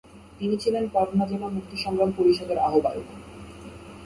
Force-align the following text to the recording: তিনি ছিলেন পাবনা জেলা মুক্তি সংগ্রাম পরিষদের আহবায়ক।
তিনি 0.39 0.55
ছিলেন 0.57 0.83
পাবনা 0.93 1.25
জেলা 1.25 1.47
মুক্তি 1.47 1.75
সংগ্রাম 1.77 2.09
পরিষদের 2.17 2.57
আহবায়ক। 2.59 3.07